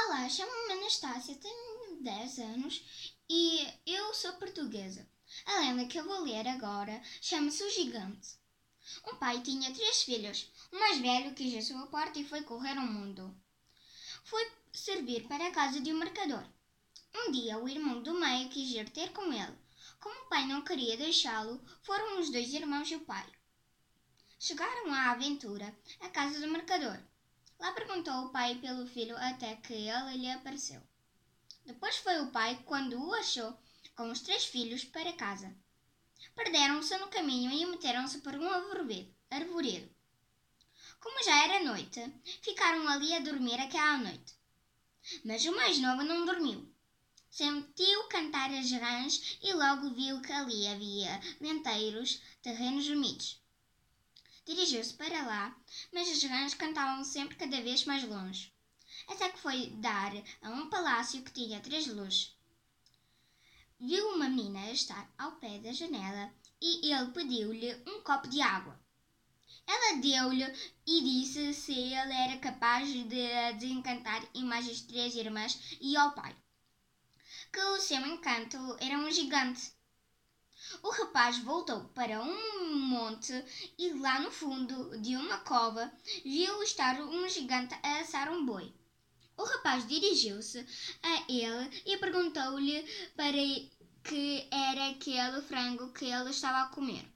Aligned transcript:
Olá, 0.00 0.28
chamo-me 0.28 0.74
Anastácia, 0.74 1.34
tenho 1.34 2.00
10 2.00 2.38
anos 2.38 3.20
e 3.28 3.66
eu 3.84 4.14
sou 4.14 4.32
portuguesa. 4.34 5.04
A 5.44 5.58
lenda 5.58 5.86
que 5.86 5.98
eu 5.98 6.04
vou 6.04 6.22
ler 6.22 6.46
agora 6.46 7.02
chama-se 7.20 7.64
O 7.64 7.70
Gigante. 7.70 8.38
Um 9.10 9.16
pai 9.16 9.40
tinha 9.42 9.74
três 9.74 10.04
filhos. 10.04 10.52
O 10.70 10.78
mais 10.78 10.98
velho 10.98 11.34
quis 11.34 11.52
a 11.56 11.66
sua 11.66 11.88
porta 11.88 12.16
e 12.16 12.24
foi 12.24 12.42
correr 12.42 12.78
ao 12.78 12.86
mundo. 12.86 13.36
Foi 14.24 14.48
servir 14.72 15.26
para 15.26 15.48
a 15.48 15.50
casa 15.50 15.80
de 15.80 15.92
um 15.92 15.98
mercador. 15.98 16.46
Um 17.12 17.32
dia 17.32 17.58
o 17.58 17.68
irmão 17.68 18.00
do 18.00 18.14
meio 18.14 18.48
quis 18.50 18.70
ir 18.70 18.88
ter 18.90 19.10
com 19.12 19.32
ele. 19.32 19.58
Como 19.98 20.14
o 20.14 20.28
pai 20.28 20.46
não 20.46 20.62
queria 20.62 20.96
deixá-lo, 20.96 21.60
foram 21.82 22.20
os 22.20 22.30
dois 22.30 22.54
irmãos 22.54 22.88
e 22.88 22.94
o 22.94 23.04
pai. 23.04 23.26
Chegaram 24.38 24.94
à 24.94 25.10
aventura, 25.10 25.76
à 26.00 26.08
casa 26.08 26.38
do 26.38 26.46
mercador. 26.46 26.98
Lá 27.58 27.72
perguntou 27.72 28.24
o 28.24 28.30
pai 28.30 28.54
pelo 28.56 28.86
filho 28.86 29.16
até 29.16 29.56
que 29.56 29.72
ele 29.72 30.16
lhe 30.16 30.30
apareceu. 30.30 30.80
Depois 31.66 31.96
foi 31.96 32.20
o 32.20 32.30
pai 32.30 32.62
quando 32.64 32.98
o 32.98 33.14
achou 33.14 33.56
com 33.96 34.10
os 34.10 34.20
três 34.20 34.44
filhos 34.44 34.84
para 34.84 35.12
casa. 35.12 35.54
Perderam-se 36.34 36.96
no 36.98 37.08
caminho 37.08 37.50
e 37.50 37.66
meteram-se 37.66 38.20
por 38.20 38.34
um 38.34 38.48
arvoredo. 38.48 39.94
Como 41.00 41.24
já 41.24 41.44
era 41.44 41.64
noite, 41.64 42.00
ficaram 42.42 42.88
ali 42.88 43.12
a 43.14 43.20
dormir 43.20 43.60
aquela 43.60 43.98
noite. 43.98 44.34
Mas 45.24 45.44
o 45.44 45.54
mais 45.54 45.78
novo 45.78 46.02
não 46.02 46.24
dormiu. 46.24 46.72
Sentiu 47.30 48.04
cantar 48.08 48.50
as 48.50 48.70
rãs 48.72 49.38
e 49.42 49.52
logo 49.52 49.90
viu 49.90 50.20
que 50.20 50.32
ali 50.32 50.66
havia 50.68 51.20
venteiros, 51.40 52.20
terrenos 52.42 52.88
úmidos. 52.88 53.40
Dirigiu-se 54.48 54.94
para 54.94 55.26
lá, 55.26 55.54
mas 55.92 56.08
as 56.08 56.22
rãs 56.22 56.54
cantavam 56.54 57.04
sempre 57.04 57.36
cada 57.36 57.60
vez 57.60 57.84
mais 57.84 58.02
longe, 58.02 58.50
até 59.06 59.28
que 59.28 59.38
foi 59.38 59.66
dar 59.76 60.10
a 60.40 60.48
um 60.48 60.70
palácio 60.70 61.22
que 61.22 61.30
tinha 61.30 61.60
três 61.60 61.86
luzes. 61.86 62.34
Viu 63.78 64.08
uma 64.08 64.26
menina 64.26 64.70
estar 64.70 65.06
ao 65.18 65.32
pé 65.32 65.58
da 65.58 65.70
janela 65.70 66.32
e 66.62 66.90
ele 66.90 67.10
pediu-lhe 67.10 67.74
um 67.86 68.00
copo 68.00 68.26
de 68.26 68.40
água. 68.40 68.80
Ela 69.66 69.98
deu-lhe 69.98 70.46
e 70.86 71.02
disse 71.02 71.52
se 71.52 71.74
ele 71.74 72.14
era 72.14 72.38
capaz 72.38 72.88
de 72.90 73.04
desencantar 73.04 74.26
e 74.32 74.42
mais 74.42 74.66
as 74.66 74.80
três 74.80 75.14
irmãs 75.14 75.76
e 75.78 75.94
ao 75.94 76.12
pai. 76.12 76.34
Que 77.52 77.60
o 77.60 77.78
seu 77.78 78.00
encanto 78.00 78.56
era 78.80 78.96
um 78.96 79.10
gigante 79.10 79.76
o 80.82 80.90
rapaz 80.90 81.38
voltou 81.38 81.84
para 81.94 82.20
um 82.20 82.57
monte 82.88 83.44
e 83.76 83.92
lá 83.92 84.20
no 84.20 84.30
fundo 84.30 84.98
de 85.00 85.14
uma 85.16 85.38
cova 85.38 85.92
viu 86.24 86.62
estar 86.62 87.00
um 87.00 87.28
gigante 87.28 87.74
a 87.82 88.00
assar 88.00 88.32
um 88.32 88.44
boi. 88.44 88.74
O 89.36 89.44
rapaz 89.44 89.86
dirigiu-se 89.86 90.66
a 91.02 91.24
ele 91.28 91.82
e 91.86 91.96
perguntou-lhe 91.98 92.82
para 93.14 93.32
que 94.02 94.48
era 94.50 94.88
aquele 94.88 95.40
frango 95.42 95.92
que 95.92 96.06
ele 96.06 96.30
estava 96.30 96.62
a 96.62 96.68
comer. 96.68 97.06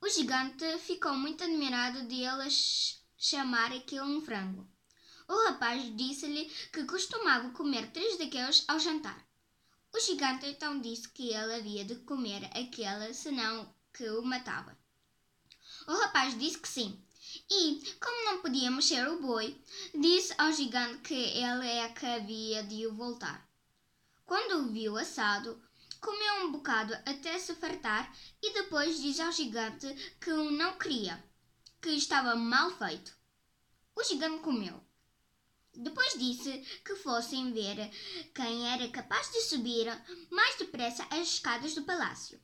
O 0.00 0.08
gigante 0.08 0.78
ficou 0.78 1.14
muito 1.14 1.42
admirado 1.42 2.06
de 2.06 2.22
ele 2.22 2.48
chamar 3.16 3.72
aquilo 3.72 4.06
um 4.06 4.20
frango. 4.20 4.68
O 5.26 5.44
rapaz 5.46 5.82
disse-lhe 5.96 6.44
que 6.72 6.84
costumava 6.84 7.50
comer 7.50 7.90
três 7.90 8.16
daqueles 8.18 8.64
ao 8.68 8.78
jantar. 8.78 9.26
O 9.92 9.98
gigante 9.98 10.46
então 10.46 10.78
disse 10.78 11.08
que 11.08 11.32
ele 11.32 11.54
havia 11.54 11.84
de 11.84 11.96
comer 11.96 12.44
aquela, 12.54 13.12
senão 13.14 13.74
que 13.96 14.08
o 14.10 14.22
matava. 14.22 14.76
O 15.88 15.94
rapaz 15.94 16.38
disse 16.38 16.58
que 16.58 16.68
sim. 16.68 17.02
E, 17.50 17.80
como 17.98 18.24
não 18.26 18.42
podia 18.42 18.70
mexer 18.70 19.08
o 19.08 19.20
boi, 19.20 19.58
disse 19.94 20.34
ao 20.36 20.52
gigante 20.52 20.98
que 20.98 21.14
ele 21.14 21.66
é 21.66 21.88
que 21.88 22.04
havia 22.04 22.62
de 22.62 22.86
o 22.86 22.94
voltar. 22.94 23.48
Quando 24.26 24.58
o 24.58 24.72
viu 24.72 24.98
assado, 24.98 25.62
comeu 26.00 26.44
um 26.44 26.52
bocado 26.52 26.92
até 27.06 27.38
se 27.38 27.54
fartar 27.54 28.14
e 28.42 28.52
depois 28.52 29.00
disse 29.00 29.22
ao 29.22 29.32
gigante 29.32 29.86
que 30.20 30.30
o 30.30 30.50
não 30.50 30.76
queria, 30.78 31.22
que 31.80 31.90
estava 31.90 32.36
mal 32.36 32.70
feito. 32.72 33.16
O 33.94 34.04
gigante 34.04 34.42
comeu. 34.42 34.84
Depois 35.74 36.18
disse 36.18 36.58
que 36.84 36.96
fossem 36.96 37.52
ver 37.52 37.90
quem 38.34 38.72
era 38.72 38.88
capaz 38.88 39.30
de 39.30 39.40
subir 39.42 39.86
mais 40.30 40.56
depressa 40.56 41.06
as 41.10 41.28
escadas 41.28 41.74
do 41.74 41.84
palácio. 41.84 42.40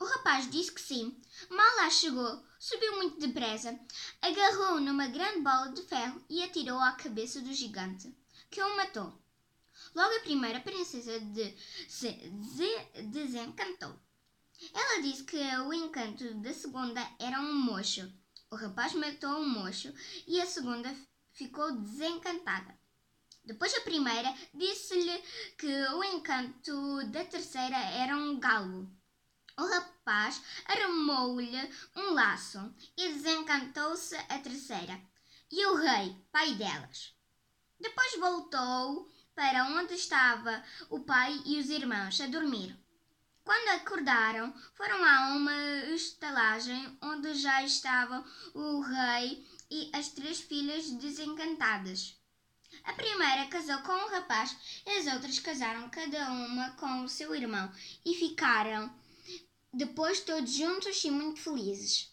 O 0.00 0.04
rapaz 0.04 0.48
disse 0.50 0.72
que 0.72 0.80
sim. 0.80 1.20
Mal 1.50 1.76
lá 1.76 1.90
chegou, 1.90 2.44
subiu 2.58 2.96
muito 2.96 3.18
depressa, 3.18 3.78
agarrou 4.22 4.80
numa 4.80 5.08
grande 5.08 5.40
bola 5.40 5.72
de 5.72 5.82
ferro 5.82 6.24
e 6.28 6.42
atirou 6.42 6.78
à 6.78 6.92
cabeça 6.92 7.40
do 7.40 7.52
gigante, 7.52 8.14
que 8.50 8.62
o 8.62 8.76
matou. 8.76 9.12
Logo 9.94 10.16
a 10.16 10.20
primeira 10.20 10.60
princesa 10.60 11.18
de 11.18 11.56
se 11.88 12.12
de 12.12 13.02
desencantou. 13.04 13.98
Ela 14.74 15.02
disse 15.02 15.24
que 15.24 15.36
o 15.58 15.72
encanto 15.72 16.34
da 16.34 16.52
segunda 16.52 17.00
era 17.18 17.40
um 17.40 17.54
mocho. 17.54 18.12
O 18.50 18.56
rapaz 18.56 18.92
matou 18.94 19.40
o 19.40 19.48
mocho 19.48 19.92
e 20.26 20.40
a 20.40 20.46
segunda 20.46 20.94
ficou 21.32 21.72
desencantada. 21.72 22.78
Depois 23.44 23.74
a 23.74 23.80
primeira 23.80 24.34
disse-lhe 24.52 25.22
que 25.56 25.66
o 25.66 26.04
encanto 26.04 27.04
da 27.10 27.24
terceira 27.24 27.76
era 27.76 28.16
um 28.16 28.38
galo. 28.38 28.90
O 29.58 29.66
rapaz 29.66 30.40
armou-lhe 30.66 31.74
um 31.96 32.12
laço 32.12 32.72
e 32.96 33.12
desencantou-se 33.12 34.14
a 34.16 34.38
terceira 34.38 35.00
e 35.50 35.66
o 35.66 35.74
rei, 35.74 36.16
pai 36.30 36.54
delas. 36.54 37.12
Depois 37.80 38.16
voltou 38.20 39.10
para 39.34 39.64
onde 39.64 39.94
estava 39.94 40.62
o 40.88 41.00
pai 41.00 41.42
e 41.44 41.58
os 41.58 41.70
irmãos 41.70 42.20
a 42.20 42.28
dormir. 42.28 42.78
Quando 43.42 43.68
acordaram, 43.70 44.54
foram 44.74 45.04
a 45.04 45.34
uma 45.34 45.56
estalagem 45.92 46.96
onde 47.02 47.34
já 47.34 47.60
estavam 47.64 48.24
o 48.54 48.80
rei 48.80 49.44
e 49.68 49.90
as 49.92 50.10
três 50.10 50.38
filhas 50.38 50.88
desencantadas. 50.88 52.16
A 52.84 52.92
primeira 52.92 53.48
casou 53.48 53.78
com 53.78 53.92
um 53.92 54.10
rapaz 54.10 54.56
e 54.86 54.90
as 54.98 55.12
outras 55.12 55.40
casaram 55.40 55.90
cada 55.90 56.30
uma 56.30 56.70
com 56.72 57.02
o 57.02 57.08
seu 57.08 57.34
irmão 57.34 57.68
e 58.04 58.14
ficaram 58.14 58.88
depois 59.72 60.20
todos 60.20 60.52
juntos 60.52 61.02
e 61.04 61.10
muito 61.10 61.40
felizes. 61.40 62.06